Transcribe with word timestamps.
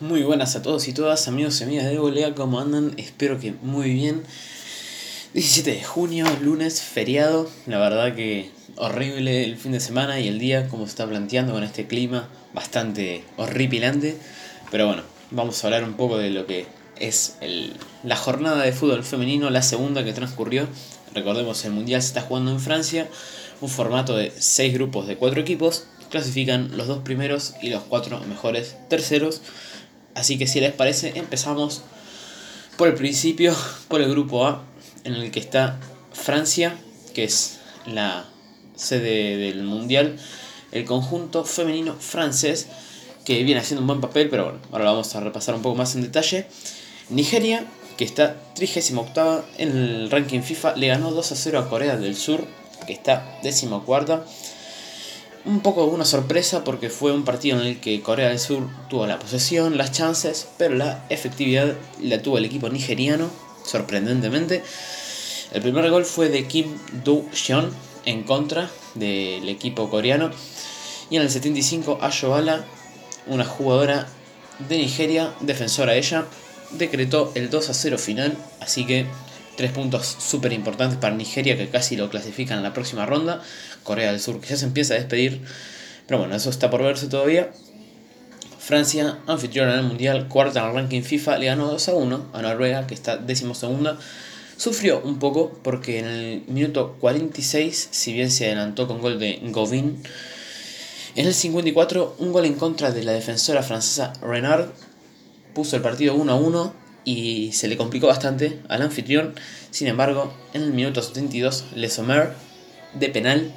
Muy 0.00 0.24
buenas 0.24 0.56
a 0.56 0.62
todos 0.62 0.88
y 0.88 0.92
todas, 0.92 1.28
amigos 1.28 1.60
y 1.60 1.64
amigas 1.64 1.84
de 1.84 1.96
Golea, 1.96 2.34
¿cómo 2.34 2.58
andan? 2.58 2.94
Espero 2.96 3.38
que 3.38 3.54
muy 3.62 3.94
bien. 3.94 4.24
17 5.34 5.70
de 5.70 5.84
junio, 5.84 6.26
lunes, 6.42 6.82
feriado. 6.82 7.48
La 7.66 7.78
verdad 7.78 8.16
que 8.16 8.50
horrible 8.74 9.44
el 9.44 9.56
fin 9.56 9.70
de 9.70 9.78
semana 9.78 10.18
y 10.18 10.26
el 10.26 10.40
día, 10.40 10.68
como 10.68 10.86
se 10.86 10.90
está 10.90 11.06
planteando 11.06 11.52
con 11.52 11.62
este 11.62 11.86
clima 11.86 12.28
bastante 12.52 13.22
horripilante. 13.36 14.18
Pero 14.72 14.88
bueno, 14.88 15.04
vamos 15.30 15.62
a 15.62 15.68
hablar 15.68 15.84
un 15.84 15.94
poco 15.94 16.18
de 16.18 16.30
lo 16.30 16.44
que 16.44 16.66
es 16.98 17.36
el, 17.40 17.72
la 18.02 18.16
jornada 18.16 18.64
de 18.64 18.72
fútbol 18.72 19.04
femenino, 19.04 19.48
la 19.48 19.62
segunda 19.62 20.02
que 20.02 20.12
transcurrió. 20.12 20.66
Recordemos, 21.14 21.64
el 21.64 21.70
Mundial 21.70 22.02
se 22.02 22.08
está 22.08 22.22
jugando 22.22 22.50
en 22.50 22.58
Francia, 22.58 23.08
un 23.60 23.68
formato 23.68 24.16
de 24.16 24.32
6 24.36 24.74
grupos 24.74 25.06
de 25.06 25.16
4 25.16 25.40
equipos. 25.40 25.86
Clasifican 26.10 26.76
los 26.76 26.88
dos 26.88 26.98
primeros 26.98 27.54
y 27.62 27.70
los 27.70 27.82
cuatro 27.84 28.20
mejores 28.20 28.76
terceros. 28.88 29.40
Así 30.14 30.38
que 30.38 30.46
si 30.46 30.60
les 30.60 30.72
parece, 30.72 31.12
empezamos 31.16 31.82
por 32.76 32.88
el 32.88 32.94
principio, 32.94 33.54
por 33.88 34.00
el 34.00 34.10
grupo 34.10 34.46
A, 34.46 34.64
en 35.04 35.14
el 35.14 35.30
que 35.30 35.40
está 35.40 35.78
Francia, 36.12 36.76
que 37.14 37.24
es 37.24 37.58
la 37.86 38.26
sede 38.74 39.36
del 39.36 39.62
Mundial, 39.62 40.18
el 40.72 40.84
conjunto 40.84 41.44
femenino 41.44 41.94
francés, 41.94 42.66
que 43.24 43.42
viene 43.42 43.60
haciendo 43.60 43.80
un 43.80 43.86
buen 43.86 44.00
papel, 44.00 44.28
pero 44.28 44.44
bueno, 44.44 44.58
ahora 44.72 44.84
lo 44.84 44.90
vamos 44.92 45.14
a 45.14 45.20
repasar 45.20 45.54
un 45.54 45.62
poco 45.62 45.76
más 45.76 45.94
en 45.94 46.02
detalle. 46.02 46.46
Nigeria, 47.08 47.66
que 47.96 48.04
está 48.04 48.36
38 48.54 49.44
en 49.58 49.76
el 49.76 50.10
ranking 50.10 50.40
FIFA, 50.40 50.76
le 50.76 50.88
ganó 50.88 51.10
2 51.10 51.32
a 51.32 51.36
0 51.36 51.58
a 51.58 51.68
Corea 51.68 51.96
del 51.96 52.16
Sur, 52.16 52.46
que 52.86 52.92
está 52.92 53.38
14 53.42 53.68
un 55.44 55.60
poco 55.60 55.84
una 55.84 56.04
sorpresa 56.04 56.64
porque 56.64 56.88
fue 56.88 57.12
un 57.12 57.24
partido 57.24 57.60
en 57.60 57.66
el 57.66 57.80
que 57.80 58.00
Corea 58.00 58.28
del 58.28 58.38
Sur 58.38 58.68
tuvo 58.88 59.06
la 59.06 59.18
posesión, 59.18 59.76
las 59.76 59.92
chances, 59.92 60.48
pero 60.56 60.74
la 60.74 61.04
efectividad 61.10 61.74
la 62.00 62.22
tuvo 62.22 62.38
el 62.38 62.46
equipo 62.46 62.68
nigeriano, 62.68 63.30
sorprendentemente. 63.64 64.62
El 65.52 65.62
primer 65.62 65.90
gol 65.90 66.04
fue 66.04 66.30
de 66.30 66.46
Kim 66.46 66.74
Do-hyun 67.04 67.70
en 68.06 68.22
contra 68.22 68.70
del 68.94 69.48
equipo 69.48 69.90
coreano. 69.90 70.30
Y 71.10 71.16
en 71.16 71.22
el 71.22 71.30
75 71.30 71.98
Ayobala, 72.00 72.64
una 73.26 73.44
jugadora 73.44 74.08
de 74.68 74.78
Nigeria, 74.78 75.34
defensora 75.40 75.94
ella, 75.94 76.24
decretó 76.70 77.32
el 77.34 77.50
2 77.50 77.70
a 77.70 77.74
0 77.74 77.98
final. 77.98 78.36
Así 78.60 78.86
que 78.86 79.06
tres 79.56 79.72
puntos 79.72 80.06
súper 80.18 80.52
importantes 80.52 80.98
para 80.98 81.14
Nigeria 81.14 81.56
que 81.56 81.68
casi 81.68 81.96
lo 81.96 82.10
clasifican 82.10 82.58
en 82.58 82.64
la 82.64 82.72
próxima 82.72 83.06
ronda. 83.06 83.42
Corea 83.82 84.10
del 84.10 84.20
Sur 84.20 84.40
que 84.40 84.48
ya 84.48 84.56
se 84.56 84.66
empieza 84.66 84.94
a 84.94 84.98
despedir. 84.98 85.42
Pero 86.06 86.20
bueno, 86.20 86.34
eso 86.34 86.50
está 86.50 86.70
por 86.70 86.82
verse 86.82 87.08
todavía. 87.08 87.50
Francia, 88.58 89.18
anfitriona 89.26 89.74
en 89.74 89.80
el 89.80 89.84
Mundial, 89.84 90.28
cuarta 90.28 90.60
en 90.60 90.66
el 90.66 90.74
ranking 90.74 91.02
FIFA, 91.02 91.38
le 91.38 91.46
ganó 91.46 91.66
2 91.68 91.88
a 91.88 91.94
1 91.94 92.26
a 92.32 92.42
Noruega, 92.42 92.86
que 92.86 92.94
está 92.94 93.18
décimo 93.18 93.54
segunda. 93.54 93.98
Sufrió 94.56 95.02
un 95.04 95.18
poco 95.18 95.58
porque 95.62 95.98
en 95.98 96.06
el 96.06 96.42
minuto 96.46 96.96
46, 97.00 97.88
si 97.90 98.12
bien 98.12 98.30
se 98.30 98.46
adelantó 98.46 98.86
con 98.86 99.00
gol 99.02 99.18
de 99.18 99.40
Govin, 99.50 100.02
en 101.16 101.26
el 101.26 101.34
54 101.34 102.16
un 102.18 102.32
gol 102.32 102.44
en 102.44 102.54
contra 102.54 102.90
de 102.90 103.02
la 103.02 103.12
defensora 103.12 103.62
francesa 103.62 104.14
Renard 104.20 104.70
puso 105.54 105.76
el 105.76 105.82
partido 105.82 106.14
1 106.14 106.32
a 106.32 106.34
1 106.34 106.74
y 107.04 107.52
se 107.52 107.68
le 107.68 107.76
complicó 107.76 108.06
bastante 108.06 108.60
al 108.68 108.82
anfitrión. 108.82 109.34
Sin 109.70 109.88
embargo, 109.88 110.32
en 110.52 110.62
el 110.62 110.72
minuto 110.72 111.02
72, 111.02 111.66
Le 111.74 111.88
Sommer, 111.88 112.32
de 112.94 113.08
penal, 113.08 113.52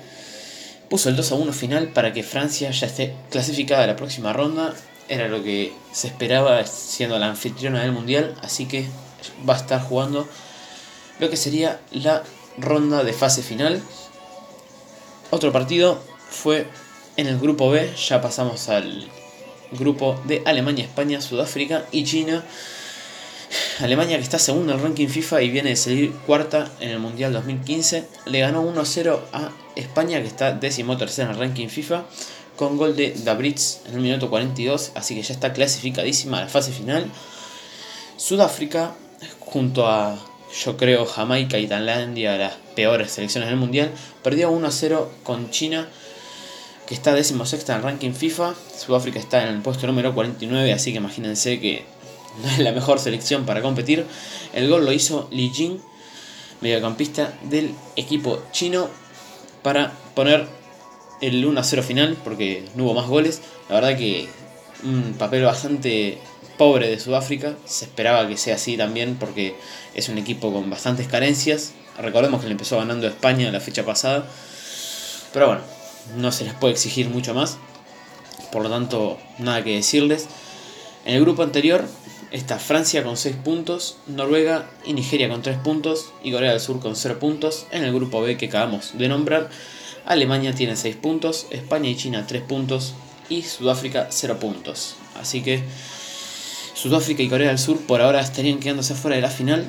puso 0.90 1.10
el 1.10 1.16
2 1.16 1.32
a 1.32 1.36
1 1.36 1.54
final 1.54 1.88
para 1.90 2.14
que 2.14 2.24
Francia 2.24 2.72
ya 2.72 2.88
esté 2.88 3.16
clasificada 3.30 3.84
a 3.84 3.88
la 3.88 3.96
próxima 3.96 4.34
ronda. 4.34 4.74
Era 5.10 5.28
lo 5.28 5.44
que 5.44 5.74
se 5.92 6.08
esperaba 6.08 6.66
siendo 6.66 7.18
la 7.18 7.28
anfitriona 7.28 7.82
del 7.82 7.92
mundial, 7.92 8.36
así 8.42 8.66
que 8.66 8.88
va 9.48 9.56
a 9.56 9.58
estar 9.58 9.82
jugando 9.82 10.28
lo 11.20 11.30
que 11.30 11.38
sería 11.38 11.80
la 11.92 12.24
ronda 12.58 13.04
de 13.04 13.14
fase 13.14 13.42
final. 13.42 13.82
Otro 15.30 15.52
partido 15.52 16.02
fue 16.30 16.68
en 17.16 17.28
el 17.28 17.40
grupo 17.40 17.70
B, 17.70 17.94
ya 18.08 18.22
pasamos 18.22 18.70
al 18.70 19.10
grupo 19.72 20.20
de 20.26 20.44
Alemania, 20.46 20.86
España, 20.86 21.22
Sudáfrica 21.22 21.86
y 21.92 22.04
China. 22.04 22.44
Alemania, 23.80 24.18
que 24.18 24.24
está 24.24 24.40
segunda 24.40 24.74
en 24.74 24.80
el 24.80 24.84
ranking 24.84 25.08
FIFA 25.08 25.44
y 25.44 25.52
viene 25.52 25.70
de 25.70 25.76
salir 25.76 26.12
cuarta 26.26 26.72
en 26.80 26.90
el 26.90 27.00
Mundial 27.00 27.32
2015, 27.32 28.06
le 28.26 28.40
ganó 28.40 28.64
1-0 28.64 29.20
a 29.34 29.52
España, 29.76 30.20
que 30.20 30.28
está 30.28 30.52
décimo 30.54 30.98
tercera 30.98 31.30
en 31.30 31.36
el 31.36 31.40
ranking 31.40 31.68
FIFA, 31.68 32.06
con 32.56 32.76
gol 32.78 32.96
de 32.96 33.14
Dabritz 33.24 33.82
en 33.86 33.94
el 33.94 34.02
minuto 34.02 34.32
42, 34.32 34.94
así 34.96 35.14
que 35.14 35.22
ya 35.22 35.32
está 35.32 35.54
clasificadísima 35.54 36.40
a 36.40 36.42
la 36.42 36.48
fase 36.48 36.72
final. 36.72 37.06
Sudáfrica, 38.18 38.96
junto 39.40 39.86
a, 39.86 40.18
yo 40.64 40.76
creo, 40.76 41.06
Jamaica 41.06 41.60
y 41.60 41.68
Tailandia, 41.68 42.36
las 42.36 42.56
peores 42.76 43.12
selecciones 43.12 43.48
del 43.48 43.60
Mundial, 43.60 43.92
perdió 44.24 44.52
1-0 44.52 45.06
con 45.22 45.52
China, 45.52 45.88
que 46.88 46.96
está 46.96 47.14
décimo 47.14 47.46
sexta 47.46 47.74
en 47.74 47.80
el 47.80 47.84
ranking 47.84 48.14
FIFA. 48.14 48.56
Sudáfrica 48.76 49.20
está 49.20 49.44
en 49.44 49.50
el 49.50 49.62
puesto 49.62 49.86
número 49.86 50.16
49, 50.16 50.74
así 50.74 50.94
que 50.94 50.98
imagínense 50.98 51.60
que 51.60 51.97
no 52.42 52.50
es 52.50 52.60
la 52.60 52.72
mejor 52.72 53.00
selección 53.00 53.46
para 53.46 53.62
competir. 53.62 54.06
El 54.54 54.70
gol 54.70 54.86
lo 54.86 54.92
hizo 54.92 55.28
Li 55.32 55.50
Jing, 55.50 55.80
mediocampista 56.62 57.34
del 57.44 57.74
equipo 57.96 58.42
chino, 58.52 58.90
para 59.64 59.92
poner 60.16 60.48
el 61.22 61.46
1-0 61.46 61.82
final, 61.84 62.18
porque 62.24 62.66
no 62.76 62.86
hubo 62.86 62.94
más 62.94 63.08
goles. 63.08 63.42
La 63.70 63.76
verdad 63.76 63.98
que 63.98 64.28
un 64.84 65.16
papel 65.18 65.44
bastante 65.44 66.20
pobre 66.58 66.90
de 66.90 67.00
Sudáfrica. 67.00 67.56
Se 67.66 67.86
esperaba 67.86 68.28
que 68.28 68.38
sea 68.38 68.56
así 68.56 68.78
también, 68.78 69.16
porque 69.20 69.56
es 69.94 70.10
un 70.10 70.18
equipo 70.18 70.52
con 70.52 70.70
bastantes 70.70 71.08
carencias. 71.08 71.74
Recordemos 71.98 72.42
que 72.42 72.48
le 72.48 72.54
empezó 72.54 72.78
ganando 72.78 73.08
España 73.08 73.52
la 73.52 73.60
fecha 73.60 73.86
pasada. 73.86 74.28
Pero 75.34 75.48
bueno, 75.48 75.62
no 76.16 76.32
se 76.32 76.46
les 76.46 76.54
puede 76.54 76.74
exigir 76.74 77.10
mucho 77.10 77.34
más. 77.34 77.58
Por 78.52 78.64
lo 78.64 78.70
tanto, 78.70 79.18
nada 79.40 79.64
que 79.64 79.76
decirles. 79.76 80.28
En 81.06 81.16
el 81.16 81.22
grupo 81.22 81.44
anterior 81.44 81.86
está 82.32 82.60
Francia 82.60 83.04
con 83.04 83.18
6 83.18 83.36
puntos, 83.38 83.98
Noruega 84.08 84.70
y 84.86 84.94
Nigeria 84.94 85.30
con 85.30 85.42
3 85.42 85.58
puntos 85.60 86.12
y 86.24 86.32
Corea 86.32 86.52
del 86.52 86.60
Sur 86.60 86.80
con 86.80 86.96
0 86.96 87.20
puntos. 87.20 87.68
En 87.72 87.84
el 87.84 87.94
grupo 87.94 88.22
B 88.22 88.38
que 88.38 88.48
acabamos 88.48 88.98
de 88.98 89.08
nombrar, 89.08 89.50
Alemania 90.06 90.54
tiene 90.54 90.76
6 90.76 90.96
puntos, 90.98 91.48
España 91.52 91.90
y 91.90 91.96
China 91.96 92.26
3 92.28 92.44
puntos 92.44 92.94
y 93.30 93.44
Sudáfrica 93.44 94.08
0 94.10 94.40
puntos. 94.40 94.96
Así 95.20 95.42
que 95.42 95.64
Sudáfrica 96.74 97.24
y 97.24 97.30
Corea 97.30 97.50
del 97.50 97.60
Sur 97.60 97.80
por 97.82 98.02
ahora 98.02 98.22
estarían 98.22 98.60
quedándose 98.60 98.96
fuera 98.96 99.16
de 99.16 99.22
la 99.22 99.30
final. 99.30 99.66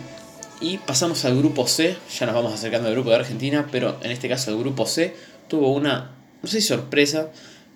Y 0.60 0.78
pasamos 0.78 1.24
al 1.24 1.38
grupo 1.38 1.68
C, 1.68 1.96
ya 2.18 2.26
nos 2.26 2.34
vamos 2.34 2.52
acercando 2.52 2.88
al 2.88 2.94
grupo 2.94 3.10
de 3.10 3.16
Argentina, 3.16 3.68
pero 3.70 3.96
en 4.02 4.10
este 4.10 4.28
caso 4.28 4.50
el 4.50 4.58
grupo 4.58 4.86
C 4.86 5.14
tuvo 5.46 5.72
una, 5.72 6.10
no 6.42 6.48
sé 6.48 6.60
si 6.60 6.66
sorpresa, 6.66 7.30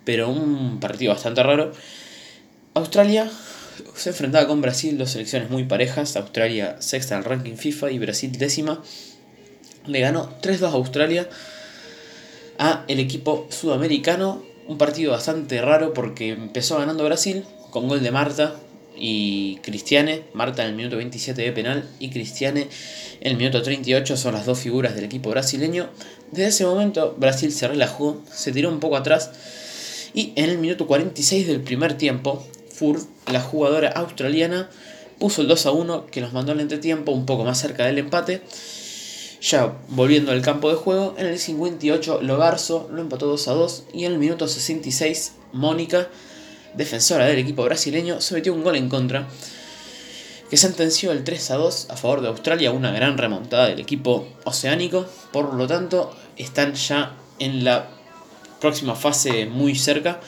pero 0.05 0.29
un 0.29 0.81
partido 0.81 1.13
bastante 1.13 1.45
raro. 1.45 1.73
Australia 2.75 3.31
se 3.95 4.11
enfrentaba 4.11 4.47
con 4.47 4.61
Brasil, 4.61 4.99
dos 4.99 5.11
selecciones 5.11 5.51
muy 5.51 5.65
parejas, 5.65 6.17
Australia 6.17 6.77
sexta 6.81 7.15
en 7.15 7.21
el 7.21 7.25
ranking 7.25 7.57
FIFA 7.57 7.91
y 7.91 7.99
Brasil 7.99 8.33
décima. 8.33 8.83
Le 9.87 10.01
ganó 10.01 10.31
3-2 10.41 10.63
a 10.65 10.73
Australia 10.73 11.29
a 12.59 12.85
el 12.89 13.01
equipo 13.01 13.47
sudamericano, 13.51 14.43
un 14.67 14.79
partido 14.79 15.13
bastante 15.13 15.61
raro 15.61 15.93
porque 15.93 16.31
empezó 16.31 16.79
ganando 16.79 17.05
Brasil 17.05 17.45
con 17.71 17.89
gol 17.89 18.03
de 18.03 18.11
Marta 18.11 18.57
y 18.97 19.57
Cristiane, 19.63 20.25
Marta 20.35 20.63
en 20.63 20.71
el 20.71 20.77
minuto 20.77 20.97
27 20.97 21.41
de 21.43 21.53
penal 21.53 21.89
y 21.99 22.11
Cristiane 22.11 22.69
en 23.21 23.33
el 23.33 23.37
minuto 23.37 23.63
38 23.63 24.17
son 24.17 24.35
las 24.35 24.47
dos 24.47 24.59
figuras 24.59 24.95
del 24.95 25.05
equipo 25.05 25.31
brasileño. 25.31 25.89
Desde 26.31 26.49
ese 26.49 26.67
momento 26.67 27.15
Brasil 27.19 27.53
se 27.53 27.69
relajó, 27.69 28.23
se 28.33 28.53
tiró 28.53 28.69
un 28.69 28.81
poco 28.81 28.97
atrás 28.97 29.31
y 30.15 30.33
en 30.37 30.51
el 30.51 30.59
minuto 30.59 30.87
46 30.87 31.47
del 31.47 31.63
primer 31.63 31.95
tiempo 31.95 32.47
la 33.31 33.41
jugadora 33.41 33.89
australiana, 33.91 34.69
puso 35.19 35.43
el 35.43 35.49
2 35.49 35.67
a 35.67 35.71
1 35.71 36.07
que 36.07 36.21
nos 36.21 36.33
mandó 36.33 36.53
al 36.53 36.61
entretiempo 36.61 37.13
un 37.13 37.27
poco 37.27 37.45
más 37.45 37.61
cerca 37.61 37.87
del 37.87 37.99
empate. 37.99 38.43
Ya 39.41 39.77
volviendo 39.89 40.33
al 40.33 40.43
campo 40.43 40.71
de 40.71 40.77
juego, 40.77 41.15
en 41.19 41.27
el 41.27 41.39
58 41.39 42.21
Logarzo 42.23 42.89
lo 42.93 43.01
empató 43.01 43.27
2 43.27 43.49
a 43.49 43.53
2 43.53 43.85
y 43.93 44.05
en 44.05 44.13
el 44.13 44.19
minuto 44.19 44.47
66 44.47 45.33
Mónica, 45.53 46.09
defensora 46.75 47.27
del 47.27 47.39
equipo 47.39 47.65
brasileño, 47.65 48.21
se 48.21 48.35
metió 48.35 48.55
un 48.55 48.63
gol 48.63 48.77
en 48.77 48.89
contra 48.89 49.29
que 50.49 50.57
sentenció 50.57 51.13
el 51.13 51.25
3 51.25 51.51
a 51.53 51.57
2 51.57 51.87
a 51.91 51.97
favor 51.97 52.21
de 52.21 52.29
Australia, 52.29 52.73
una 52.73 52.93
gran 52.93 53.17
remontada 53.17 53.69
del 53.69 53.81
equipo 53.81 54.29
oceánico, 54.45 55.07
por 55.33 55.55
lo 55.55 55.67
tanto 55.67 56.15
están 56.37 56.75
ya 56.75 57.17
en 57.39 57.65
la 57.65 57.89
próxima 58.61 58.95
fase 58.95 59.47
muy 59.47 59.75
cerca 59.75 60.21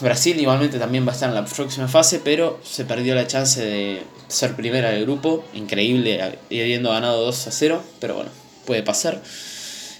Brasil 0.00 0.40
igualmente 0.40 0.78
también 0.78 1.06
va 1.06 1.12
a 1.12 1.14
estar 1.14 1.28
en 1.28 1.36
la 1.36 1.44
próxima 1.44 1.86
fase, 1.86 2.20
pero 2.22 2.58
se 2.64 2.84
perdió 2.84 3.14
la 3.14 3.26
chance 3.26 3.64
de 3.64 4.02
ser 4.26 4.56
primera 4.56 4.90
del 4.90 5.04
grupo. 5.04 5.44
Increíble, 5.54 6.20
habiendo 6.50 6.90
ganado 6.90 7.24
2 7.24 7.46
a 7.46 7.52
0, 7.52 7.82
pero 8.00 8.16
bueno, 8.16 8.30
puede 8.66 8.82
pasar. 8.82 9.22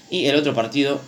Y 0.09 0.25
el 0.25 0.35
otro 0.35 0.53
partido, 0.53 0.99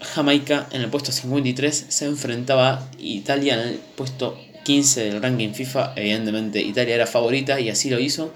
Jamaica 0.00 0.66
en 0.72 0.82
el 0.82 0.88
puesto 0.88 1.12
53 1.12 1.86
se 1.88 2.04
enfrentaba 2.06 2.72
a 2.72 2.88
Italia 2.98 3.54
en 3.54 3.68
el 3.68 3.74
puesto 3.96 4.36
15 4.64 5.04
del 5.04 5.22
ranking 5.22 5.52
FIFA, 5.52 5.92
evidentemente 5.96 6.60
Italia 6.60 6.96
era 6.96 7.06
favorita 7.06 7.60
y 7.60 7.70
así 7.70 7.90
lo 7.90 8.00
hizo. 8.00 8.32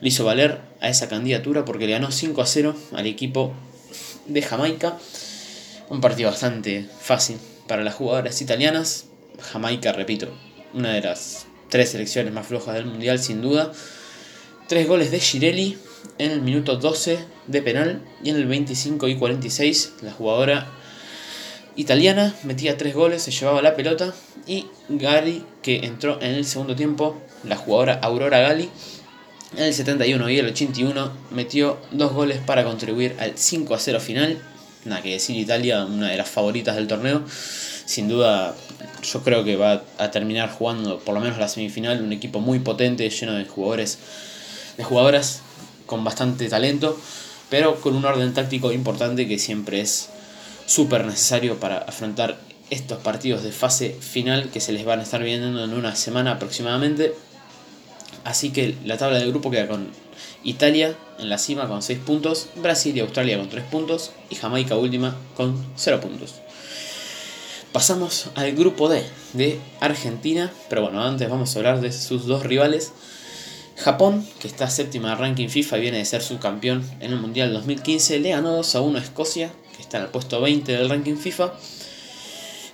Le 0.00 0.08
hizo 0.08 0.24
valer 0.24 0.60
a 0.80 0.88
esa 0.88 1.08
candidatura 1.08 1.64
porque 1.64 1.86
le 1.86 1.92
ganó 1.92 2.12
5 2.12 2.40
a 2.40 2.46
0 2.46 2.76
al 2.92 3.06
equipo 3.06 3.52
de 4.26 4.42
Jamaica. 4.42 4.96
Un 5.88 6.00
partido 6.00 6.30
bastante 6.30 6.86
fácil 7.00 7.38
para 7.66 7.82
las 7.82 7.94
jugadoras 7.94 8.40
italianas. 8.40 9.06
Jamaica, 9.40 9.92
repito, 9.92 10.28
una 10.72 10.92
de 10.92 11.02
las 11.02 11.46
tres 11.68 11.90
selecciones 11.90 12.32
más 12.32 12.46
flojas 12.46 12.74
del 12.74 12.86
mundial 12.86 13.18
sin 13.18 13.42
duda. 13.42 13.72
Tres 14.68 14.88
goles 14.88 15.10
de 15.10 15.20
Girelli 15.20 15.78
en 16.18 16.30
el 16.30 16.42
minuto 16.42 16.76
12 16.76 17.18
de 17.46 17.62
penal 17.62 18.02
y 18.22 18.30
en 18.30 18.36
el 18.36 18.46
25 18.46 19.08
y 19.08 19.16
46 19.16 19.94
la 20.02 20.12
jugadora 20.12 20.66
italiana 21.76 22.34
metía 22.42 22.76
tres 22.76 22.94
goles, 22.94 23.22
se 23.22 23.30
llevaba 23.30 23.62
la 23.62 23.76
pelota 23.76 24.14
y 24.46 24.66
Gali 24.88 25.44
que 25.62 25.84
entró 25.84 26.20
en 26.20 26.32
el 26.32 26.44
segundo 26.44 26.74
tiempo, 26.74 27.20
la 27.44 27.56
jugadora 27.56 27.94
Aurora 28.02 28.38
Gali 28.40 28.70
en 29.56 29.64
el 29.64 29.74
71 29.74 30.30
y 30.30 30.38
el 30.38 30.46
81 30.46 31.12
metió 31.30 31.78
dos 31.92 32.12
goles 32.12 32.38
para 32.38 32.64
contribuir 32.64 33.16
al 33.18 33.36
5 33.36 33.74
a 33.74 33.78
0 33.78 34.00
final. 34.00 34.38
Nada 34.86 35.02
que 35.02 35.12
decir, 35.12 35.36
Italia, 35.36 35.84
una 35.84 36.10
de 36.10 36.16
las 36.16 36.28
favoritas 36.28 36.76
del 36.76 36.86
torneo. 36.86 37.22
Sin 37.86 38.08
duda, 38.08 38.54
yo 39.02 39.22
creo 39.22 39.44
que 39.44 39.56
va 39.56 39.82
a 39.98 40.10
terminar 40.10 40.50
jugando 40.50 41.00
por 41.00 41.14
lo 41.14 41.20
menos 41.20 41.38
la 41.38 41.48
semifinal. 41.48 42.02
Un 42.02 42.12
equipo 42.12 42.40
muy 42.40 42.60
potente, 42.60 43.08
lleno 43.10 43.34
de 43.34 43.44
jugadores, 43.44 43.98
de 44.76 44.84
jugadoras 44.84 45.40
con 45.86 46.04
bastante 46.04 46.48
talento, 46.48 46.98
pero 47.50 47.80
con 47.80 47.94
un 47.94 48.04
orden 48.04 48.32
táctico 48.32 48.72
importante 48.72 49.26
que 49.26 49.38
siempre 49.38 49.80
es 49.80 50.08
súper 50.66 51.04
necesario 51.04 51.58
para 51.58 51.78
afrontar 51.78 52.38
estos 52.70 52.98
partidos 52.98 53.44
de 53.44 53.52
fase 53.52 53.96
final 54.00 54.50
que 54.50 54.60
se 54.60 54.72
les 54.72 54.84
van 54.84 55.00
a 55.00 55.02
estar 55.02 55.22
viendo 55.22 55.64
en 55.64 55.72
una 55.72 55.94
semana 55.94 56.32
aproximadamente. 56.32 57.14
Así 58.26 58.50
que 58.50 58.74
la 58.84 58.98
tabla 58.98 59.20
del 59.20 59.30
grupo 59.30 59.52
queda 59.52 59.68
con 59.68 59.86
Italia 60.42 60.96
en 61.20 61.28
la 61.28 61.38
cima 61.38 61.68
con 61.68 61.80
6 61.80 62.00
puntos, 62.00 62.48
Brasil 62.56 62.96
y 62.96 62.98
Australia 62.98 63.38
con 63.38 63.48
3 63.48 63.62
puntos 63.66 64.10
y 64.30 64.34
Jamaica 64.34 64.74
última 64.74 65.16
con 65.36 65.64
0 65.76 66.00
puntos. 66.00 66.34
Pasamos 67.70 68.30
al 68.34 68.50
grupo 68.56 68.88
D 68.88 69.04
de 69.34 69.60
Argentina, 69.78 70.52
pero 70.68 70.82
bueno, 70.82 71.04
antes 71.04 71.30
vamos 71.30 71.54
a 71.54 71.58
hablar 71.60 71.80
de 71.80 71.92
sus 71.92 72.26
dos 72.26 72.42
rivales. 72.42 72.92
Japón, 73.76 74.26
que 74.40 74.48
está 74.48 74.68
séptima 74.70 75.10
de 75.10 75.14
ranking 75.14 75.48
FIFA 75.48 75.78
y 75.78 75.80
viene 75.82 75.98
de 75.98 76.04
ser 76.04 76.20
subcampeón 76.20 76.84
en 76.98 77.12
el 77.12 77.20
Mundial 77.20 77.52
2015, 77.52 78.18
le 78.18 78.30
ganó 78.30 78.56
2 78.56 78.74
a 78.74 78.80
1 78.80 78.98
a 78.98 79.02
Escocia, 79.02 79.52
que 79.76 79.82
está 79.82 79.98
en 79.98 80.04
el 80.04 80.08
puesto 80.08 80.40
20 80.40 80.72
del 80.72 80.88
ranking 80.88 81.16
FIFA. 81.16 81.52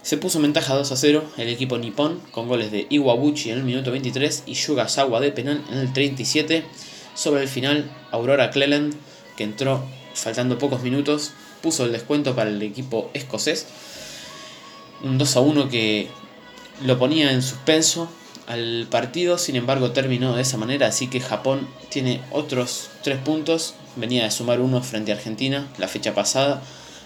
Se 0.03 0.17
puso 0.17 0.39
en 0.39 0.43
ventaja 0.43 0.75
2 0.75 0.91
a 0.91 0.97
0 0.97 1.25
el 1.37 1.49
equipo 1.49 1.79
nipón 1.79 2.21
con 2.33 2.49
goles 2.49 2.73
de 2.73 2.89
Iwabuchi 2.91 3.51
en 3.51 3.59
el 3.59 3.65
minuto 3.65 3.93
23 3.93 4.43
y 4.47 4.55
Yuga 4.55 4.89
Sawa 4.89 5.21
de 5.21 5.31
penal 5.31 5.63
en 5.71 5.79
el 5.79 5.93
37. 5.93 6.65
Sobre 7.15 7.43
el 7.43 7.49
final, 7.49 7.89
Aurora 8.11 8.51
Cleland, 8.51 8.95
que 9.37 9.45
entró 9.45 9.85
faltando 10.15 10.59
pocos 10.59 10.83
minutos, 10.83 11.33
puso 11.63 11.85
el 11.85 11.93
descuento 11.93 12.35
para 12.35 12.51
el 12.51 12.61
equipo 12.63 13.11
escocés. 13.15 13.67
Un 15.05 15.19
2 15.19 15.37
a 15.37 15.41
1 15.41 15.69
que 15.69 16.09
lo 16.85 16.99
ponía 16.99 17.31
en 17.31 17.43
suspenso 17.43 18.09
al 18.49 18.89
partido, 18.91 19.39
sin 19.39 19.55
embargo 19.55 19.93
terminó 19.93 20.35
de 20.35 20.43
esa 20.43 20.57
manera, 20.57 20.89
así 20.89 21.07
que 21.07 21.21
Japón 21.21 21.69
tiene 21.91 22.21
otros 22.33 22.91
3 23.05 23.19
puntos, 23.19 23.75
venía 23.95 24.25
de 24.25 24.33
sumar 24.33 24.61
uno 24.61 24.83
frente 24.83 25.13
a 25.13 25.15
Argentina 25.15 25.69
la 25.79 25.87
fecha 25.87 26.13
pasada, 26.13 26.61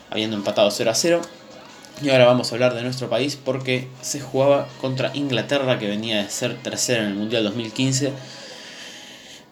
habiendo 0.09 0.37
empatado 0.37 0.71
0 0.71 0.91
a 0.91 0.95
0. 0.95 1.21
Y 2.03 2.11
ahora 2.11 2.27
vamos 2.27 2.53
a 2.53 2.55
hablar 2.55 2.75
de 2.75 2.83
nuestro 2.83 3.09
país 3.09 3.39
porque 3.43 3.89
se 4.03 4.21
jugaba 4.21 4.69
contra 4.83 5.13
Inglaterra 5.15 5.79
que 5.79 5.89
venía 5.89 6.23
de 6.23 6.29
ser 6.29 6.55
tercera 6.57 7.03
en 7.03 7.09
el 7.09 7.15
Mundial 7.15 7.43
2015. 7.45 8.13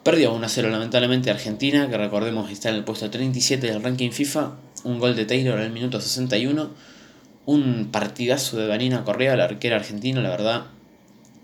Perdió 0.03 0.31
1 0.31 0.47
0 0.47 0.69
lamentablemente 0.69 1.31
Argentina, 1.31 1.89
que 1.89 1.97
recordemos 1.97 2.51
está 2.51 2.69
en 2.69 2.75
el 2.75 2.83
puesto 2.83 3.09
37 3.09 3.65
del 3.65 3.81
ranking 3.81 4.11
FIFA. 4.11 4.51
Un 4.83 4.99
gol 4.99 5.15
de 5.15 5.25
Taylor 5.25 5.57
en 5.57 5.65
el 5.65 5.71
minuto 5.71 5.99
61. 5.99 6.69
Un 7.47 7.89
partidazo 7.91 8.57
de 8.57 8.67
Vanina 8.67 9.03
Correa, 9.03 9.35
la 9.35 9.45
arquera 9.45 9.77
argentina, 9.77 10.21
la 10.21 10.29
verdad. 10.29 10.65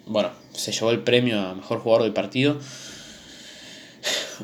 Bueno, 0.05 0.29
se 0.53 0.71
llevó 0.71 0.91
el 0.91 0.99
premio 0.99 1.39
a 1.41 1.55
mejor 1.55 1.79
jugador 1.79 2.03
del 2.03 2.13
partido 2.13 2.59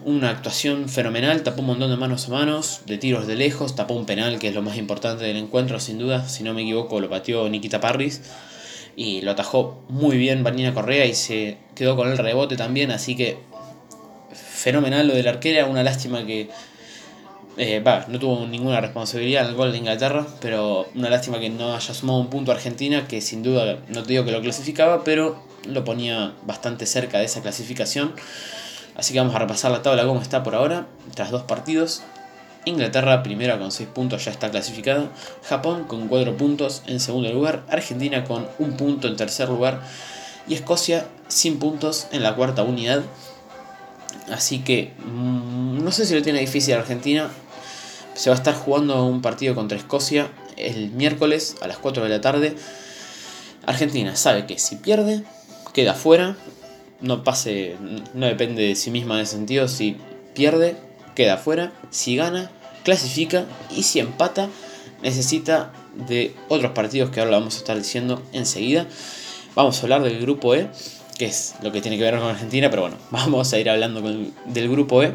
una 0.05 0.29
actuación 0.29 0.89
fenomenal, 0.89 1.43
tapó 1.43 1.61
un 1.61 1.67
montón 1.67 1.89
de 1.89 1.97
manos 1.97 2.27
a 2.27 2.31
manos, 2.31 2.81
de 2.85 2.97
tiros 2.97 3.27
de 3.27 3.35
lejos, 3.35 3.75
tapó 3.75 3.93
un 3.93 4.05
penal 4.05 4.39
que 4.39 4.49
es 4.49 4.55
lo 4.55 4.61
más 4.61 4.77
importante 4.77 5.23
del 5.23 5.37
encuentro 5.37 5.79
sin 5.79 5.97
duda, 5.97 6.27
si 6.27 6.43
no 6.43 6.53
me 6.53 6.61
equivoco 6.61 6.99
lo 6.99 7.09
pateó 7.09 7.47
Nikita 7.49 7.79
Parris 7.79 8.21
y 8.95 9.21
lo 9.21 9.31
atajó 9.31 9.83
muy 9.89 10.17
bien 10.17 10.43
Vanina 10.43 10.73
Correa 10.73 11.05
y 11.05 11.13
se 11.13 11.57
quedó 11.75 11.95
con 11.95 12.09
el 12.09 12.17
rebote 12.17 12.55
también, 12.57 12.91
así 12.91 13.15
que 13.15 13.37
fenomenal 14.33 15.07
lo 15.07 15.13
del 15.13 15.27
arquera, 15.27 15.65
una 15.65 15.83
lástima 15.83 16.25
que 16.25 16.49
eh, 17.57 17.83
no 18.07 18.19
tuvo 18.19 18.45
ninguna 18.45 18.81
responsabilidad 18.81 19.43
en 19.43 19.49
el 19.49 19.55
gol 19.55 19.71
de 19.71 19.79
Inglaterra, 19.79 20.27
pero 20.41 20.87
una 20.93 21.09
lástima 21.09 21.39
que 21.39 21.49
no 21.49 21.75
haya 21.75 21.93
sumado 21.93 22.19
un 22.19 22.29
punto 22.29 22.51
a 22.51 22.55
Argentina, 22.55 23.07
que 23.07 23.19
sin 23.19 23.41
duda 23.41 23.79
no 23.87 24.03
te 24.03 24.09
digo 24.09 24.25
que 24.25 24.31
lo 24.31 24.41
clasificaba, 24.41 25.03
pero 25.03 25.41
lo 25.65 25.83
ponía 25.83 26.33
bastante 26.45 26.85
cerca 26.85 27.17
de 27.17 27.25
esa 27.25 27.41
clasificación. 27.41 28.13
Así 28.97 29.13
que 29.13 29.19
vamos 29.19 29.35
a 29.35 29.39
repasar 29.39 29.71
la 29.71 29.83
tabla 29.83 30.05
como 30.05 30.21
está 30.21 30.41
por 30.41 30.55
ahora, 30.55 30.87
tras 31.13 31.29
dos 31.29 31.43
partidos. 31.43 32.01
Inglaterra 32.65 33.23
primera 33.23 33.59
con 33.59 33.71
6 33.71 33.87
puntos 33.93 34.25
ya 34.25 34.31
está 34.31 34.49
clasificada. 34.49 35.09
Japón 35.47 35.85
con 35.85 36.07
4 36.07 36.35
puntos 36.35 36.81
en 36.87 36.99
segundo 36.99 37.31
lugar. 37.31 37.63
Argentina 37.69 38.23
con 38.25 38.47
1 38.57 38.75
punto 38.75 39.07
en 39.07 39.15
tercer 39.15 39.49
lugar. 39.49 39.81
Y 40.47 40.55
Escocia 40.55 41.07
sin 41.27 41.59
puntos 41.59 42.07
en 42.11 42.23
la 42.23 42.35
cuarta 42.35 42.63
unidad. 42.63 43.03
Así 44.31 44.59
que 44.59 44.93
mmm, 45.05 45.81
no 45.81 45.91
sé 45.91 46.05
si 46.05 46.15
lo 46.15 46.21
tiene 46.23 46.39
difícil 46.39 46.73
Argentina. 46.73 47.29
Se 48.15 48.31
va 48.31 48.35
a 48.35 48.39
estar 48.39 48.55
jugando 48.55 49.05
un 49.05 49.21
partido 49.21 49.53
contra 49.53 49.77
Escocia 49.77 50.29
el 50.57 50.89
miércoles 50.89 51.55
a 51.61 51.67
las 51.67 51.77
4 51.77 52.03
de 52.03 52.09
la 52.09 52.19
tarde. 52.19 52.55
Argentina 53.67 54.15
sabe 54.15 54.47
que 54.47 54.57
si 54.57 54.75
pierde, 54.75 55.23
queda 55.73 55.93
fuera 55.93 56.35
no 57.01 57.23
pase, 57.23 57.75
no 58.13 58.25
depende 58.25 58.63
de 58.63 58.75
sí 58.75 58.91
misma 58.91 59.15
en 59.15 59.21
ese 59.21 59.33
sentido. 59.33 59.67
Si 59.67 59.97
pierde, 60.33 60.75
queda 61.15 61.37
fuera. 61.37 61.73
Si 61.89 62.15
gana, 62.15 62.51
clasifica. 62.83 63.45
Y 63.75 63.83
si 63.83 63.99
empata, 63.99 64.49
necesita 65.01 65.71
de 66.07 66.35
otros 66.49 66.71
partidos 66.71 67.09
que 67.09 67.19
ahora 67.19 67.31
lo 67.31 67.39
vamos 67.39 67.55
a 67.55 67.57
estar 67.59 67.77
diciendo 67.77 68.21
enseguida. 68.33 68.87
Vamos 69.55 69.79
a 69.79 69.81
hablar 69.83 70.03
del 70.03 70.19
grupo 70.19 70.53
E, 70.55 70.69
que 71.17 71.25
es 71.25 71.55
lo 71.61 71.71
que 71.71 71.81
tiene 71.81 71.97
que 71.97 72.03
ver 72.03 72.19
con 72.19 72.29
Argentina, 72.29 72.69
pero 72.69 72.83
bueno, 72.83 72.97
vamos 73.11 73.51
a 73.53 73.59
ir 73.59 73.69
hablando 73.69 74.01
del 74.45 74.69
grupo 74.69 75.03
E. 75.03 75.13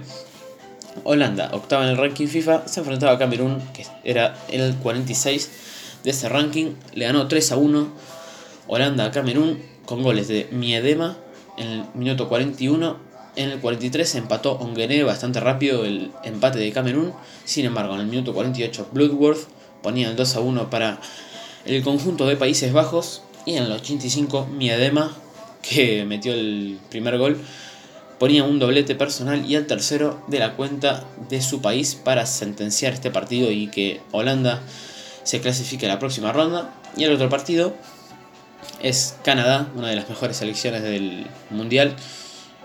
Holanda, 1.05 1.51
octava 1.55 1.85
en 1.85 1.91
el 1.91 1.97
ranking 1.97 2.27
FIFA, 2.27 2.69
se 2.69 2.81
enfrentaba 2.81 3.13
a 3.13 3.19
Camerún, 3.19 3.63
que 3.73 3.87
era 4.05 4.37
el 4.51 4.75
46 4.77 5.51
de 6.05 6.11
ese 6.11 6.29
ranking. 6.29 6.75
Le 6.93 7.07
ganó 7.07 7.29
3 7.29 7.53
a 7.53 7.57
1 7.57 7.89
Holanda 8.67 9.07
a 9.07 9.11
Camerún 9.11 9.63
con 9.87 10.03
goles 10.03 10.29
de 10.29 10.49
Miedema 10.51 11.17
en 11.63 11.69
el 11.69 11.85
minuto 11.95 12.29
41. 12.29 12.97
En 13.35 13.51
el 13.51 13.61
43 13.61 14.09
se 14.09 14.19
empató 14.19 14.53
Onguené 14.53 15.03
bastante 15.05 15.41
rápido 15.41 15.85
el 15.85 16.11
empate 16.25 16.59
de 16.59 16.73
Camerún. 16.73 17.13
Sin 17.45 17.65
embargo, 17.65 17.95
en 17.95 18.01
el 18.01 18.07
minuto 18.07 18.35
48 18.35 18.89
Bloodworth 18.93 19.47
ponía 19.83 20.11
el 20.11 20.17
2 20.17 20.37
a 20.37 20.41
1 20.41 20.71
para 20.71 21.01
el 21.65 21.83
conjunto 21.83 22.27
de 22.27 22.37
Países 22.37 22.73
Bajos. 22.73 23.23
Y 23.47 23.57
en 23.57 23.65
el 23.65 23.73
85 23.73 24.47
Miedema, 24.47 25.17
que 25.63 26.05
metió 26.07 26.35
el 26.35 26.79
primer 26.91 27.17
gol, 27.17 27.41
ponía 28.19 28.45
un 28.45 28.59
doblete 28.59 28.95
personal 28.95 29.51
y 29.51 29.55
el 29.55 29.67
tercero 29.67 30.23
de 30.29 30.39
la 30.39 30.55
cuenta 30.55 31.05
de 31.29 31.41
su 31.41 31.63
país 31.63 31.95
para 31.95 32.27
sentenciar 32.27 32.93
este 32.93 33.11
partido 33.11 33.51
y 33.51 33.69
que 33.69 34.01
Holanda 34.13 34.63
se 35.25 35.41
clasifique 35.41 35.87
a 35.87 35.89
la 35.89 35.99
próxima 35.99 36.33
ronda. 36.33 36.75
Y 36.97 37.05
el 37.05 37.15
otro 37.15 37.31
partido 37.31 37.75
es 38.81 39.17
Canadá, 39.25 39.69
una 39.77 39.89
de 39.89 39.97
las 39.97 40.09
mejores 40.09 40.37
selecciones 40.37 40.83
del 40.83 41.27
mundial, 41.51 41.97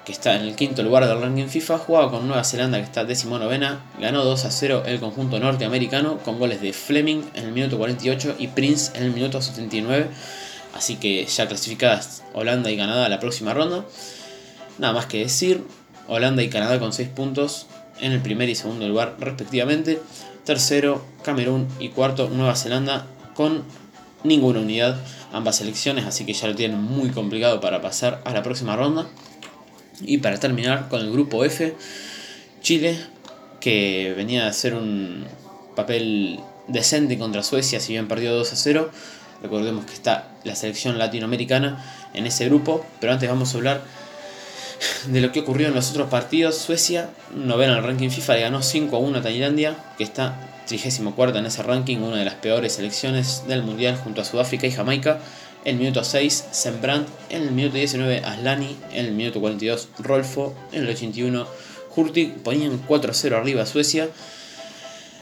que 0.06 0.14
está 0.14 0.36
en 0.36 0.44
el 0.44 0.56
quinto 0.56 0.84
lugar 0.84 1.06
del 1.06 1.20
ranking 1.22 1.48
FIFA, 1.48 1.80
jugaba 1.80 2.10
con 2.10 2.28
Nueva 2.28 2.44
Zelanda 2.46 2.78
que 2.78 2.86
está 2.86 3.04
novena, 3.04 3.82
ganó 4.00 4.24
2 4.24 4.46
a 4.46 4.52
0 4.52 4.84
el 4.86 5.02
conjunto 5.02 5.38
norteamericano 5.38 6.20
con 6.20 6.40
goles 6.40 6.62
de 6.62 6.72
Fleming 6.72 7.24
en 7.34 7.44
el 7.44 7.52
minuto 7.52 7.78
48 7.78 8.36
y 8.40 8.48
Prince 8.48 8.92
en 8.96 9.04
el 9.04 9.12
minuto 9.12 9.42
79, 9.42 10.08
así 10.74 10.96
que 10.96 11.26
ya 11.26 11.48
clasificadas 11.48 12.24
Holanda 12.34 12.72
y 12.72 12.78
Canadá 12.78 13.06
a 13.06 13.10
la 13.10 13.20
próxima 13.20 13.54
ronda. 13.54 13.84
Nada 14.78 14.94
más 14.94 15.08
que 15.08 15.20
decir, 15.20 15.66
Holanda 16.08 16.42
y 16.42 16.50
Canadá 16.50 16.80
con 16.80 16.94
6 16.94 17.10
puntos 17.10 17.68
en 18.00 18.14
el 18.14 18.22
primer 18.22 18.48
y 18.48 18.56
segundo 18.56 18.88
lugar 18.88 19.18
respectivamente, 19.20 20.02
tercero 20.46 21.04
Camerún. 21.24 21.68
Y 21.80 21.90
cuarto 21.90 22.30
Nueva 22.30 22.56
Zelanda 22.56 23.08
con 23.34 23.64
ninguna 24.24 24.60
unidad 24.60 24.98
ambas 25.32 25.58
selecciones, 25.58 26.06
así 26.06 26.26
que 26.26 26.34
ya 26.34 26.48
lo 26.48 26.56
tienen 26.56 26.82
muy 26.82 27.10
complicado 27.10 27.60
para 27.60 27.82
pasar 27.82 28.22
a 28.26 28.32
la 28.34 28.44
próxima 28.44 28.76
ronda. 28.76 29.08
Y 30.02 30.20
para 30.20 30.40
terminar 30.40 30.90
con 30.90 31.02
el 31.02 31.12
grupo 31.12 31.44
F, 31.44 31.76
Chile, 32.62 32.98
que 33.60 34.14
venía 34.16 34.46
a 34.46 34.50
hacer 34.50 34.76
un 34.76 35.26
papel 35.76 36.40
decente 36.68 37.18
contra 37.18 37.44
Suecia, 37.44 37.80
si 37.80 37.94
bien 37.94 38.08
perdió 38.08 38.34
2 38.36 38.54
a 38.54 38.56
0, 38.56 38.92
Recordemos 39.42 39.86
que 39.86 39.94
está 39.94 40.30
la 40.44 40.56
selección 40.56 40.98
latinoamericana 40.98 41.84
en 42.14 42.26
ese 42.26 42.46
grupo, 42.46 42.86
pero 43.00 43.14
antes 43.14 43.30
vamos 43.30 43.54
a 43.54 43.58
hablar 43.58 43.82
de 45.08 45.22
lo 45.22 45.32
que 45.32 45.42
ocurrió 45.42 45.68
en 45.68 45.76
los 45.76 45.92
otros 45.92 46.10
partidos. 46.10 46.58
Suecia, 46.58 47.10
novena 47.34 47.74
en 47.74 47.80
el 47.80 47.84
ranking 47.84 48.10
FIFA, 48.10 48.36
le 48.36 48.42
ganó 48.42 48.62
5 48.62 48.96
a 48.96 49.00
1 49.00 49.18
a 49.18 49.22
Tailandia, 49.22 49.76
que 49.98 50.04
está 50.04 50.40
34 50.68 51.38
en 51.38 51.46
ese 51.46 51.64
ranking, 51.64 51.98
una 51.98 52.18
de 52.18 52.26
las 52.26 52.36
peores 52.36 52.74
selecciones 52.74 53.44
del 53.48 53.64
mundial 53.64 53.98
junto 53.98 54.22
a 54.22 54.26
Sudáfrica 54.26 54.68
y 54.68 54.72
Jamaica. 54.72 55.20
El 55.66 55.78
minuto 55.78 56.04
6, 56.04 56.46
Sembrant. 56.52 57.08
En 57.30 57.44
el 57.44 57.52
minuto 57.52 57.76
19, 57.76 58.22
Aslani. 58.24 58.78
En 58.92 59.06
el 59.06 59.12
minuto 59.14 59.40
42, 59.40 59.90
Rolfo. 60.00 60.56
En 60.72 60.84
el 60.84 60.90
81, 60.90 61.48
Hurtig. 61.96 62.36
Ponían 62.36 62.86
4-0 62.88 63.36
arriba 63.36 63.64
a 63.64 63.66
Suecia. 63.66 64.10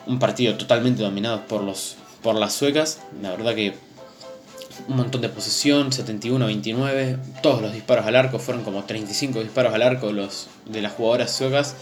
Un 0.05 0.19
partido 0.19 0.55
totalmente 0.55 1.01
dominado 1.01 1.47
por, 1.47 1.63
los, 1.63 1.95
por 2.21 2.35
las 2.35 2.53
suecas. 2.53 2.99
La 3.21 3.31
verdad 3.31 3.55
que 3.55 3.73
un 4.87 4.97
montón 4.97 5.21
de 5.21 5.29
posesión, 5.29 5.91
71-29. 5.91 7.17
Todos 7.41 7.61
los 7.61 7.73
disparos 7.73 8.05
al 8.05 8.15
arco 8.15 8.39
fueron 8.39 8.63
como 8.63 8.83
35 8.83 9.41
disparos 9.41 9.73
al 9.73 9.81
arco 9.81 10.11
los, 10.11 10.47
de 10.65 10.81
las 10.81 10.93
jugadoras 10.93 11.31
suecas. 11.31 11.75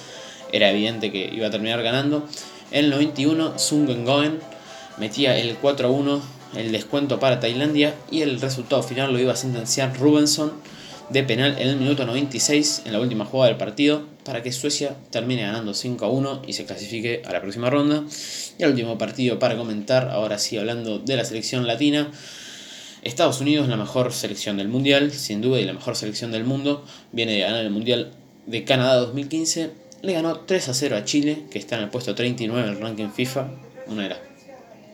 Era 0.52 0.70
evidente 0.70 1.12
que 1.12 1.30
iba 1.34 1.48
a 1.48 1.52
terminar 1.52 1.82
ganando. 1.84 2.28
En 2.72 2.86
el 2.86 2.92
91, 2.92 3.58
Sungen 3.60 4.06
Goen 4.06 4.40
metía 4.98 5.38
el 5.38 5.60
4-1, 5.60 6.22
el 6.56 6.72
descuento 6.72 7.20
para 7.20 7.40
Tailandia. 7.40 7.96
Y 8.12 8.22
el 8.22 8.40
resultado 8.40 8.84
final 8.84 9.12
lo 9.12 9.20
iba 9.20 9.34
a 9.34 9.36
sentenciar 9.38 9.98
Rubenson 9.98 10.54
de 11.10 11.24
penal 11.24 11.56
en 11.60 11.68
el 11.68 11.76
minuto 11.76 12.06
96, 12.06 12.84
en 12.86 12.94
la 12.94 13.00
última 13.00 13.26
jugada 13.26 13.50
del 13.50 13.58
partido, 13.58 14.04
para 14.24 14.42
que 14.42 14.52
Suecia 14.52 14.96
termine 15.12 15.44
ganando 15.44 15.74
5 15.74 16.08
1 16.08 16.42
y 16.48 16.54
se 16.54 16.66
clasifique 16.66 17.22
a 17.26 17.32
la 17.32 17.42
próxima 17.42 17.70
ronda. 17.70 18.04
Y 18.58 18.64
el 18.64 18.70
último 18.70 18.98
partido 18.98 19.38
para 19.38 19.58
comentar, 19.58 20.10
ahora 20.10 20.38
sí 20.40 20.58
hablando 20.58 21.00
de 21.00 21.18
la 21.18 21.26
selección 21.26 21.68
latina. 21.68 22.12
Estados 23.04 23.42
Unidos, 23.42 23.68
la 23.68 23.78
mejor 23.78 24.14
selección 24.14 24.58
del 24.58 24.70
mundial, 24.70 25.12
sin 25.12 25.42
duda, 25.42 25.60
y 25.60 25.66
la 25.66 25.74
mejor 25.74 25.96
selección 25.96 26.32
del 26.32 26.46
mundo, 26.46 26.86
viene 27.12 27.34
de 27.34 27.40
ganar 27.40 27.62
el 27.62 27.70
mundial 27.70 28.14
de 28.46 28.64
Canadá 28.64 28.96
2015. 28.96 29.72
Le 30.02 30.14
ganó 30.14 30.40
3 30.40 30.70
a 30.70 30.74
0 30.74 30.96
a 30.96 31.04
Chile, 31.04 31.44
que 31.52 31.60
está 31.60 31.78
en 31.78 31.84
el 31.84 31.90
puesto 31.90 32.16
39 32.16 32.68
en 32.68 32.76
el 32.76 32.82
ranking 32.82 33.10
FIFA, 33.10 33.48
una 33.88 34.04
de 34.04 34.10
las 34.10 34.20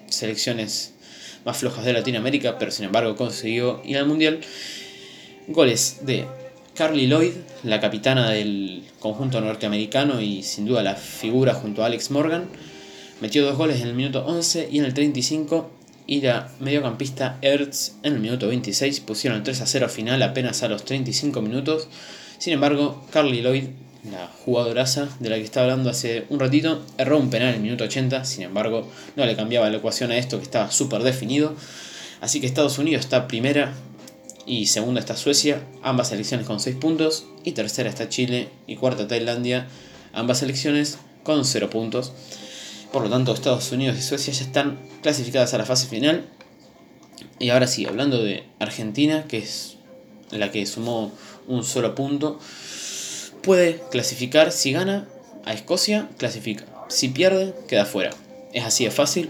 selecciones 0.07 0.93
más 1.45 1.57
flojas 1.57 1.85
de 1.85 1.93
Latinoamérica, 1.93 2.57
pero 2.57 2.71
sin 2.71 2.85
embargo 2.85 3.15
consiguió 3.15 3.81
ir 3.85 3.97
al 3.97 4.05
mundial. 4.05 4.39
Goles 5.47 5.99
de 6.01 6.25
Carly 6.75 7.07
Lloyd, 7.07 7.33
la 7.63 7.79
capitana 7.79 8.29
del 8.29 8.83
conjunto 8.99 9.41
norteamericano 9.41 10.21
y 10.21 10.43
sin 10.43 10.65
duda 10.65 10.83
la 10.83 10.95
figura 10.95 11.53
junto 11.53 11.83
a 11.83 11.87
Alex 11.87 12.11
Morgan. 12.11 12.47
Metió 13.21 13.45
dos 13.45 13.57
goles 13.57 13.81
en 13.81 13.87
el 13.87 13.95
minuto 13.95 14.25
11 14.25 14.69
y 14.71 14.79
en 14.79 14.85
el 14.85 14.93
35 14.93 15.78
y 16.09 16.21
la 16.21 16.49
mediocampista 16.59 17.37
Ertz 17.43 17.91
en 18.01 18.13
el 18.13 18.19
minuto 18.19 18.47
26 18.47 18.99
pusieron 19.01 19.37
el 19.37 19.43
3 19.43 19.61
a 19.61 19.67
0 19.67 19.89
final 19.89 20.23
apenas 20.23 20.63
a 20.63 20.67
los 20.67 20.83
35 20.83 21.39
minutos. 21.43 21.87
Sin 22.39 22.51
embargo, 22.51 23.05
Carly 23.11 23.43
Lloyd, 23.43 23.65
la 24.09 24.27
jugadoraza 24.43 25.07
de 25.19 25.29
la 25.29 25.35
que 25.35 25.43
estaba 25.43 25.65
hablando 25.65 25.91
hace 25.91 26.25
un 26.29 26.39
ratito, 26.39 26.83
erró 26.97 27.19
un 27.19 27.29
penal 27.29 27.49
en 27.49 27.55
el 27.57 27.61
minuto 27.61 27.83
80. 27.83 28.25
Sin 28.25 28.41
embargo, 28.41 28.89
no 29.15 29.23
le 29.23 29.35
cambiaba 29.35 29.69
la 29.69 29.77
ecuación 29.77 30.09
a 30.09 30.17
esto 30.17 30.39
que 30.39 30.45
estaba 30.45 30.71
súper 30.71 31.03
definido. 31.03 31.53
Así 32.21 32.41
que 32.41 32.47
Estados 32.47 32.79
Unidos 32.79 33.01
está 33.05 33.27
primera 33.27 33.75
y 34.47 34.65
segunda 34.65 34.99
está 34.99 35.15
Suecia, 35.15 35.61
ambas 35.83 36.09
selecciones 36.09 36.47
con 36.47 36.59
6 36.59 36.75
puntos. 36.77 37.27
Y 37.43 37.51
tercera 37.51 37.87
está 37.87 38.09
Chile 38.09 38.49
y 38.65 38.77
cuarta 38.77 39.07
Tailandia, 39.07 39.67
ambas 40.13 40.39
selecciones 40.39 40.97
con 41.21 41.45
0 41.45 41.69
puntos. 41.69 42.13
Por 42.91 43.03
lo 43.03 43.09
tanto, 43.09 43.33
Estados 43.33 43.71
Unidos 43.71 43.97
y 43.97 44.01
Suecia 44.01 44.33
ya 44.33 44.43
están 44.43 44.79
clasificadas 45.01 45.53
a 45.53 45.57
la 45.59 45.65
fase 45.65 45.87
final. 45.87 46.25
Y 47.37 47.49
ahora 47.51 47.67
sí, 47.67 47.85
hablando 47.85 48.23
de 48.23 48.43
Argentina, 48.59 49.25
que 49.27 49.37
es 49.37 49.77
la 50.31 50.51
que 50.51 50.65
sumó 50.65 51.11
un 51.47 51.63
solo 51.63 51.93
punto, 51.93 52.39
puede 53.43 53.81
clasificar 53.91 54.51
si 54.51 54.71
gana 54.71 55.07
a 55.45 55.53
Escocia, 55.53 56.09
clasifica. 56.17 56.65
Si 56.87 57.09
pierde, 57.09 57.53
queda 57.67 57.85
fuera. 57.85 58.11
Es 58.53 58.65
así 58.65 58.85
de 58.85 58.91
fácil. 58.91 59.29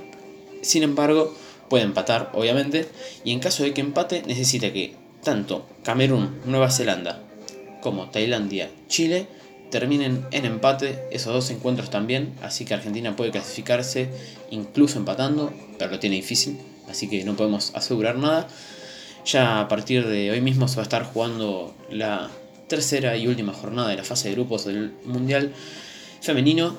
Sin 0.61 0.83
embargo, 0.83 1.35
puede 1.69 1.83
empatar, 1.83 2.31
obviamente. 2.33 2.87
Y 3.25 3.33
en 3.33 3.39
caso 3.39 3.63
de 3.63 3.73
que 3.73 3.81
empate, 3.81 4.23
necesita 4.25 4.71
que 4.71 4.95
tanto 5.23 5.67
Camerún, 5.83 6.39
Nueva 6.45 6.71
Zelanda, 6.71 7.21
como 7.81 8.09
Tailandia, 8.09 8.69
Chile 8.87 9.27
terminen 9.69 10.25
en 10.31 10.45
empate 10.45 11.03
esos 11.11 11.33
dos 11.33 11.49
encuentros 11.51 11.89
también, 11.89 12.33
así 12.41 12.65
que 12.65 12.73
Argentina 12.73 13.15
puede 13.15 13.31
clasificarse 13.31 14.09
incluso 14.51 14.97
empatando, 14.97 15.53
pero 15.77 15.91
lo 15.91 15.99
tiene 15.99 16.15
difícil, 16.15 16.59
así 16.89 17.07
que 17.07 17.23
no 17.23 17.35
podemos 17.35 17.73
asegurar 17.75 18.17
nada. 18.17 18.47
Ya 19.25 19.59
a 19.59 19.67
partir 19.67 20.07
de 20.07 20.31
hoy 20.31 20.41
mismo 20.41 20.67
se 20.67 20.77
va 20.77 20.81
a 20.81 20.83
estar 20.83 21.03
jugando 21.03 21.75
la 21.89 22.29
tercera 22.67 23.17
y 23.17 23.27
última 23.27 23.53
jornada 23.53 23.89
de 23.89 23.97
la 23.97 24.03
fase 24.03 24.29
de 24.29 24.35
grupos 24.35 24.65
del 24.65 24.93
Mundial 25.05 25.53
Femenino. 26.21 26.77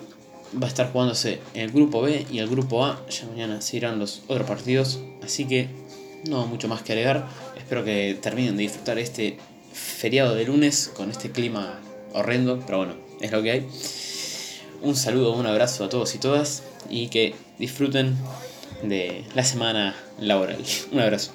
Va 0.61 0.67
a 0.67 0.69
estar 0.69 0.91
jugándose 0.91 1.39
el 1.55 1.71
grupo 1.71 2.03
B 2.03 2.27
y 2.31 2.39
el 2.39 2.49
grupo 2.49 2.85
A. 2.85 3.05
Ya 3.09 3.27
mañana 3.27 3.61
se 3.61 3.79
los 3.81 4.23
otros 4.27 4.49
partidos. 4.49 5.01
Así 5.23 5.45
que 5.47 5.69
no 6.29 6.47
mucho 6.47 6.67
más 6.67 6.83
que 6.83 6.93
agregar. 6.93 7.29
Espero 7.57 7.85
que 7.85 8.19
terminen 8.21 8.57
de 8.57 8.63
disfrutar 8.63 8.99
este 8.99 9.39
feriado 9.73 10.35
de 10.35 10.45
lunes 10.45 10.91
con 10.97 11.11
este 11.11 11.31
clima 11.31 11.79
horrendo, 12.13 12.61
pero 12.67 12.79
bueno, 12.79 12.95
es 13.21 13.31
lo 13.33 13.43
que 13.43 13.51
hay. 13.51 13.67
Un 14.83 14.97
saludo, 14.97 15.33
un 15.33 15.47
abrazo 15.47 15.85
a 15.85 15.89
todos 15.89 16.15
y 16.15 16.19
todas 16.19 16.63
y 16.89 17.09
que 17.09 17.35
disfruten 17.59 18.17
de 18.83 19.25
la 19.35 19.45
semana 19.45 19.95
laboral. 20.19 20.59
Un 20.93 21.01
abrazo. 21.01 21.33